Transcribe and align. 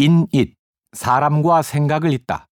인잇 0.00 0.54
사람과 0.92 1.60
생각을 1.60 2.14
잇다. 2.14 2.48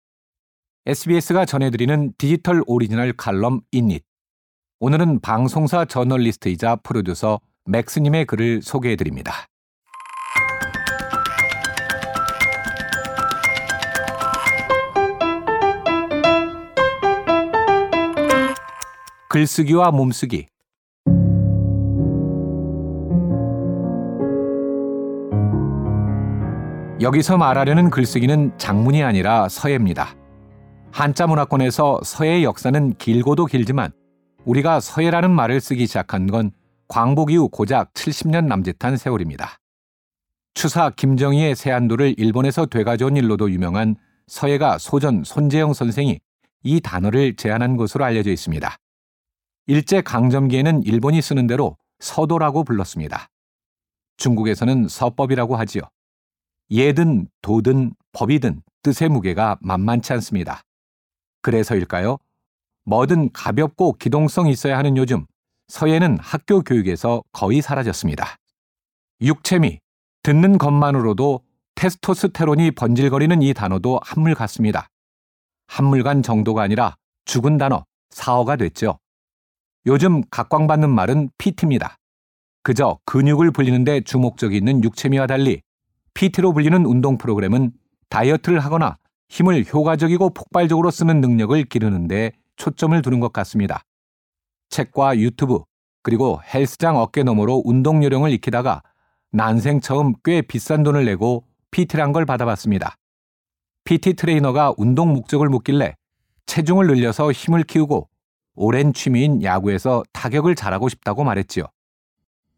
SBS가 0.85 1.47
전해드리는 1.47 2.13
디지털 2.19 2.63
오리지널 2.67 3.15
칼럼 3.15 3.63
인잇. 3.73 4.05
오늘은 4.81 5.21
방송사 5.21 5.87
저널리스트이자 5.87 6.77
프로듀서 6.83 7.41
맥스님의 7.65 8.27
글을 8.27 8.61
소개해드립니다. 8.61 9.33
글쓰기와 19.31 19.91
몸쓰기 19.91 20.49
여기서 27.01 27.39
말하려는 27.39 27.91
글쓰기는 27.91 28.59
장문이 28.59 29.05
아니라 29.05 29.49
서예입니다. 29.49 30.17
한자 30.91 31.29
문화권에서 31.29 32.01
서예의 32.03 32.43
역사는 32.43 32.95
길고도 32.95 33.47
길지만 33.47 33.93
우리가 34.45 34.81
서예라는 34.81 35.31
말을 35.31 35.61
쓰기 35.61 35.87
시작한 35.87 36.27
건 36.27 36.51
광복 36.89 37.31
이후 37.31 37.49
고작 37.49 37.93
70년 37.95 38.47
남짓한 38.47 38.97
세월입니다. 38.97 39.59
추사 40.55 40.91
김정희의 40.91 41.55
세안도를 41.55 42.17
일본에서 42.19 42.67
되가져온 42.67 43.17
일로도 43.17 43.53
유명한 43.53 43.95
서예가 44.27 44.79
소전 44.79 45.23
손재영 45.23 45.75
선생이 45.75 46.19
이 46.65 46.81
단어를 46.81 47.37
제안한 47.37 47.77
것으로 47.77 48.05
알려져 48.05 48.33
있습니다. 48.33 48.77
일제 49.69 50.01
강점기에는 50.01 50.83
일본이 50.83 51.23
쓰는 51.23 51.47
대로 51.47 51.77
서도라고 52.01 52.65
불렀습니다. 52.65 53.29
중국에서는 54.17 54.89
서법이라고 54.89 55.55
하지요. 55.55 55.83
예든 56.71 57.29
도든 57.43 57.95
법이든 58.13 58.63
뜻의 58.83 59.09
무게가 59.09 59.59
만만치 59.61 60.13
않습니다. 60.15 60.63
그래서일까요? 61.43 62.19
뭐든 62.85 63.33
가볍고 63.33 63.95
기동성 63.95 64.49
있어야 64.49 64.79
하는 64.79 64.97
요즘 64.97 65.27
서예는 65.69 66.19
학교 66.21 66.63
교육에서 66.63 67.23
거의 67.33 67.61
사라졌습니다. 67.61 68.37
육체미, 69.21 69.81
듣는 70.23 70.59
것만으로도 70.59 71.41
테스토스테론이 71.75 72.73
번질거리는 72.73 73.43
이 73.43 73.55
단어도 73.55 74.01
한물 74.03 74.35
같습니다. 74.35 74.89
한물간 75.67 76.23
정도가 76.23 76.63
아니라 76.63 76.97
죽은 77.25 77.59
단어, 77.59 77.85
사어가 78.11 78.57
됐죠. 78.57 78.99
요즘 79.87 80.23
각광받는 80.31 80.91
말은 80.91 81.31
PT입니다. 81.39 81.97
그저 82.63 82.99
근육을 83.05 83.51
불리는데 83.51 84.01
주목적이 84.03 84.57
있는 84.57 84.83
육체미와 84.83 85.27
달리 85.27 85.63
PT로 86.19 86.53
불리는 86.53 86.85
운동 86.85 87.17
프로그램은 87.17 87.71
다이어트를 88.09 88.59
하거나 88.59 88.99
힘을 89.29 89.65
효과적이고 89.73 90.31
폭발적으로 90.31 90.91
쓰는 90.91 91.21
능력을 91.21 91.63
기르는데 91.67 92.33
초점을 92.57 93.01
두는 93.03 93.21
것 93.21 93.33
같습니다. 93.33 93.85
책과 94.69 95.19
유튜브 95.19 95.61
그리고 96.03 96.41
헬스장 96.53 96.97
어깨 96.97 97.23
너머로 97.23 97.63
운동 97.65 98.03
요령을 98.03 98.33
익히다가 98.33 98.83
난생 99.31 99.81
처음 99.81 100.13
꽤 100.25 100.43
비싼 100.43 100.83
돈을 100.83 101.05
내고 101.05 101.45
PT란 101.71 102.11
걸 102.13 102.27
받아봤습니다. 102.27 102.97
PT 103.85 104.15
트레이너가 104.15 104.75
운동 104.77 105.13
목적을 105.13 105.49
묻길래 105.49 105.95
체중을 106.47 106.89
늘려서 106.89 107.31
힘을 107.31 107.63
키우고 107.63 108.09
오랜 108.57 108.93
취미인 108.93 109.45
야구에서 109.45 110.03
타격을 110.13 110.57
잘하고 110.57 110.89
싶다고 110.89 111.23
말했지요. 111.23 111.67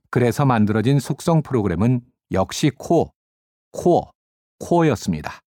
그래서 0.09 0.47
만들어진 0.47 0.99
속성 0.99 1.43
프로그램은 1.43 2.01
역시 2.33 2.71
코어, 2.71 3.13
코어, 3.73 4.11
코어였습니다. 4.59 5.41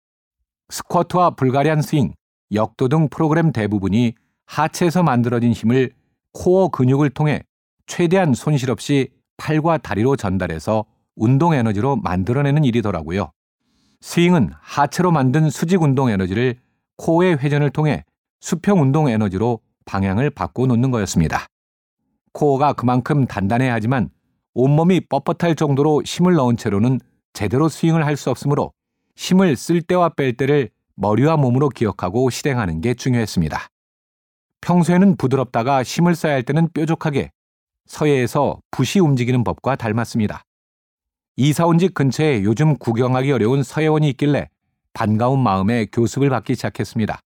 스쿼트와 0.68 1.30
Bulgarian 1.30 1.82
스윙, 1.82 2.14
역도 2.52 2.88
등 2.88 3.08
프로그램 3.08 3.52
대부분이 3.52 4.14
하체에서 4.46 5.02
만들어진 5.02 5.52
힘을 5.52 5.92
코어 6.32 6.68
근육을 6.68 7.10
통해 7.10 7.42
최대한 7.86 8.34
손실 8.34 8.70
없이 8.70 9.10
팔과 9.36 9.78
다리로 9.78 10.16
전달해서 10.16 10.84
운동 11.16 11.54
에너지로 11.54 11.96
만들어내는 11.96 12.64
일이더라고요. 12.64 13.30
스윙은 14.00 14.50
하체로 14.60 15.10
만든 15.10 15.50
수직 15.50 15.82
운동 15.82 16.10
에너지를 16.10 16.58
코어의 16.96 17.38
회전을 17.38 17.70
통해 17.70 18.04
수평 18.40 18.80
운동 18.80 19.08
에너지로 19.08 19.60
방향을 19.84 20.30
바꿔 20.30 20.66
놓는 20.66 20.90
거였습니다. 20.90 21.46
코어가 22.32 22.72
그만큼 22.72 23.26
단단해야 23.26 23.72
하지만 23.72 24.10
온몸이 24.54 25.00
뻣뻣할 25.08 25.56
정도로 25.56 26.02
힘을 26.04 26.34
넣은 26.34 26.56
채로는 26.56 27.00
제대로 27.32 27.68
스윙을 27.68 28.04
할 28.06 28.16
수 28.16 28.30
없으므로 28.30 28.72
힘을 29.16 29.56
쓸 29.56 29.82
때와 29.82 30.10
뺄 30.10 30.36
때를 30.36 30.70
머리와 30.96 31.36
몸으로 31.36 31.68
기억하고 31.68 32.30
실행하는 32.30 32.80
게 32.80 32.94
중요했습니다. 32.94 33.68
평소에는 34.60 35.16
부드럽다가 35.16 35.82
힘을 35.82 36.14
써야 36.14 36.34
할 36.34 36.42
때는 36.42 36.68
뾰족하게 36.72 37.30
서예에서 37.86 38.60
붓이 38.70 39.00
움직이는 39.00 39.44
법과 39.44 39.76
닮았습니다. 39.76 40.42
이사 41.36 41.66
온 41.66 41.78
집 41.78 41.94
근처에 41.94 42.42
요즘 42.44 42.76
구경하기 42.76 43.32
어려운 43.32 43.62
서예원이 43.62 44.08
있길래 44.10 44.48
반가운 44.92 45.42
마음에 45.42 45.86
교습을 45.86 46.28
받기 46.30 46.54
시작했습니다. 46.54 47.20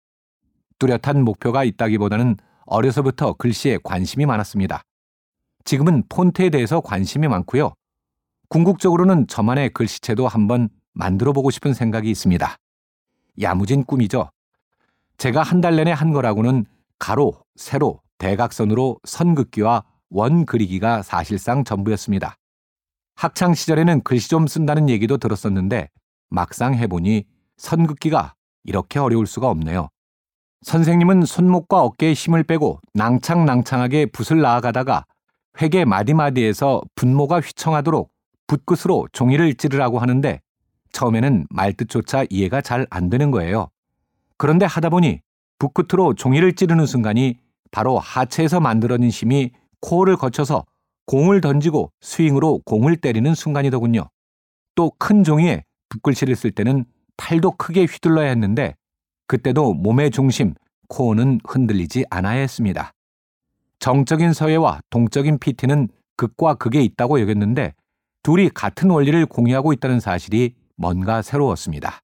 뚜렷한 0.79 1.25
목표가 1.25 1.65
있다기보다는 1.65 2.37
어려서부터 2.67 3.35
글씨에 3.35 3.79
관심이 3.83 4.27
많았습니다. 4.27 4.83
지금은 5.65 6.05
폰트에 6.09 6.51
대해서 6.51 6.81
관심이 6.81 7.27
많고요. 7.29 7.75
궁극적으로는 8.49 9.27
저만의 9.27 9.71
글씨체도 9.71 10.29
한번 10.29 10.69
만들어 10.93 11.33
보고 11.33 11.51
싶은 11.51 11.75
생각이 11.75 12.11
있습니다. 12.11 12.57
야무진 13.41 13.85
꿈이죠. 13.85 14.31
제가 15.19 15.43
한 15.43 15.61
달 15.61 15.77
내내 15.77 15.93
한 15.93 16.13
거라고는 16.13 16.67
가로, 16.99 17.41
세로, 17.57 18.01
대각선으로 18.19 18.99
선 19.05 19.35
긋기와 19.35 19.85
원 20.11 20.47
그리기가 20.47 21.03
사실상 21.03 21.65
전부였습니다. 21.65 22.37
학창 23.15 23.55
시절에는 23.55 24.03
글씨 24.03 24.29
좀 24.29 24.47
쓴다는 24.47 24.89
얘기도 24.89 25.17
들었었는데 25.17 25.89
막상 26.29 26.75
해보니 26.75 27.25
선 27.57 27.87
긋기가 27.87 28.35
이렇게 28.65 28.99
어려울 28.99 29.27
수가 29.27 29.49
없네요. 29.49 29.89
선생님은 30.63 31.25
손목과 31.25 31.83
어깨에 31.83 32.13
힘을 32.13 32.43
빼고 32.45 32.81
낭창낭창하게 32.95 34.07
붓을 34.07 34.41
나아가다가 34.41 35.05
회계 35.61 35.85
마디마디에서 35.85 36.83
분모가 36.95 37.41
휘청하도록 37.41 38.11
붓끝으로 38.47 39.09
종이를 39.13 39.55
찌르라고 39.55 39.99
하는데 39.99 40.41
처음에는 40.93 41.47
말뜻조차 41.51 42.27
이해가 42.31 42.61
잘 42.61 42.87
안 42.91 43.11
되는 43.11 43.31
거예요. 43.31 43.69
그런데 44.39 44.67
하다 44.67 44.91
보니 44.91 45.21
붓끝으로 45.59 46.15
종이를 46.15 46.55
찌르는 46.55 46.87
순간이 46.87 47.39
바로 47.71 47.99
하체에서 47.99 48.61
만들어진 48.61 49.09
힘이 49.11 49.51
코어를 49.81 50.17
거쳐서 50.17 50.65
공을 51.07 51.41
던지고 51.41 51.91
스윙으로 52.01 52.61
공을 52.65 52.97
때리는 52.97 53.35
순간이더군요. 53.35 54.09
또 54.75 54.91
큰 54.99 55.25
종이에 55.25 55.65
붓글씨를 55.89 56.37
쓸 56.37 56.51
때는 56.51 56.85
팔도 57.17 57.53
크게 57.53 57.85
휘둘러야 57.85 58.29
했는데 58.29 58.75
그때도 59.27 59.75
몸의 59.75 60.11
중심, 60.11 60.55
코어는 60.89 61.41
흔들리지 61.47 62.05
않아야 62.11 62.41
했습니다. 62.41 62.93
정적인 63.79 64.33
서예와 64.33 64.81
동적인 64.91 65.39
PT는 65.39 65.89
극과 66.17 66.55
극에 66.55 66.83
있다고 66.83 67.21
여겼는데 67.21 67.75
둘이 68.27 68.49
같은 68.49 68.91
원리를 68.91 69.25
공유하고 69.27 69.73
있다는 69.73 70.01
사실이 70.01 70.57
뭔가 70.75 71.23
새로웠습니다. 71.23 72.01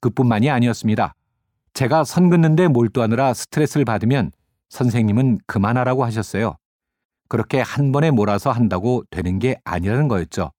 그뿐만이 0.00 0.48
아니었습니다. 0.48 1.16
제가 1.74 2.04
선 2.04 2.30
긋는데 2.30 2.68
몰두하느라 2.68 3.34
스트레스를 3.34 3.84
받으면 3.84 4.30
선생님은 4.68 5.40
그만하라고 5.48 6.04
하셨어요. 6.04 6.54
그렇게 7.28 7.60
한 7.60 7.90
번에 7.90 8.12
몰아서 8.12 8.52
한다고 8.52 9.02
되는 9.10 9.40
게 9.40 9.60
아니라는 9.64 10.06
거였죠. 10.06 10.52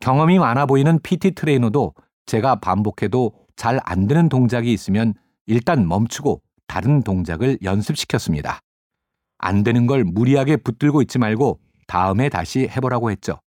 경험이 0.00 0.38
많아 0.38 0.64
보이는 0.64 0.98
PT 1.02 1.32
트레이너도 1.32 1.92
제가 2.24 2.60
반복해도 2.60 3.34
잘 3.54 3.78
안 3.84 4.06
되는 4.06 4.30
동작이 4.30 4.72
있으면 4.72 5.12
일단 5.44 5.86
멈추고 5.86 6.40
다른 6.66 7.02
동작을 7.02 7.58
연습시켰습니다. 7.62 8.60
안 9.36 9.62
되는 9.62 9.86
걸 9.86 10.04
무리하게 10.04 10.56
붙들고 10.56 11.02
있지 11.02 11.18
말고 11.18 11.60
다음에 11.86 12.30
다시 12.30 12.60
해보라고 12.60 13.10
했죠. 13.10 13.40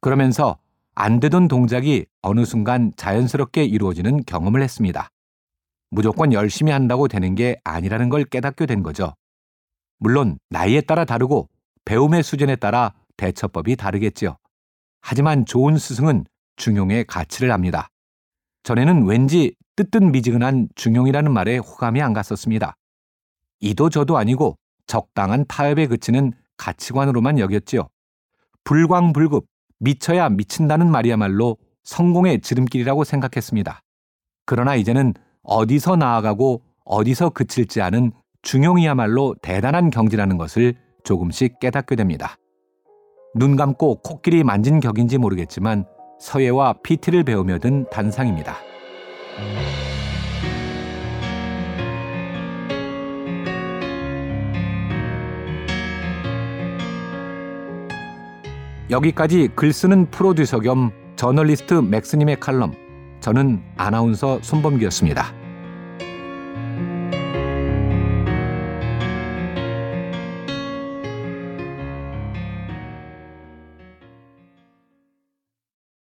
그러면서 0.00 0.58
안 0.94 1.20
되던 1.20 1.48
동작이 1.48 2.06
어느 2.22 2.44
순간 2.44 2.92
자연스럽게 2.96 3.64
이루어지는 3.64 4.24
경험을 4.24 4.62
했습니다. 4.62 5.10
무조건 5.90 6.32
열심히 6.32 6.72
한다고 6.72 7.08
되는 7.08 7.34
게 7.34 7.56
아니라는 7.64 8.08
걸 8.08 8.24
깨닫게 8.24 8.66
된 8.66 8.82
거죠. 8.82 9.14
물론 9.98 10.38
나이에 10.50 10.80
따라 10.80 11.04
다르고 11.04 11.48
배움의 11.84 12.22
수준에 12.22 12.56
따라 12.56 12.94
대처법이 13.16 13.76
다르겠지요. 13.76 14.36
하지만 15.00 15.46
좋은 15.46 15.78
스승은 15.78 16.24
중용의 16.56 17.04
가치를 17.04 17.50
압니다. 17.50 17.88
전에는 18.64 19.06
왠지 19.06 19.54
뜨뜻미지근한 19.76 20.68
중용이라는 20.74 21.32
말에 21.32 21.58
호감이 21.58 22.02
안 22.02 22.12
갔었습니다. 22.12 22.74
이도 23.60 23.88
저도 23.88 24.18
아니고 24.18 24.56
적당한 24.86 25.44
타협에 25.46 25.86
그치는 25.86 26.32
가치관으로만 26.56 27.38
여겼지요. 27.38 27.88
불광불급, 28.64 29.46
미쳐야 29.80 30.28
미친다는 30.28 30.90
말이야말로 30.90 31.56
성공의 31.84 32.40
지름길이라고 32.40 33.04
생각했습니다. 33.04 33.80
그러나 34.46 34.74
이제는 34.74 35.14
어디서 35.42 35.96
나아가고 35.96 36.62
어디서 36.84 37.30
그칠지 37.30 37.80
아는 37.80 38.12
중용이야말로 38.42 39.34
대단한 39.42 39.90
경지라는 39.90 40.36
것을 40.38 40.74
조금씩 41.04 41.58
깨닫게 41.60 41.96
됩니다. 41.96 42.36
눈 43.34 43.56
감고 43.56 44.02
코끼리 44.02 44.42
만진 44.44 44.80
격인지 44.80 45.18
모르겠지만 45.18 45.84
서예와 46.20 46.74
PT를 46.82 47.24
배우며 47.24 47.58
든 47.58 47.86
단상입니다. 47.90 48.56
여기까지 58.90 59.50
글 59.54 59.72
쓰는 59.72 60.10
프로듀서 60.10 60.60
겸 60.60 60.90
저널리스트 61.16 61.74
맥스님의 61.74 62.40
칼럼 62.40 62.74
저는 63.20 63.62
아나운서 63.76 64.38
손범기였습니다. 64.42 65.37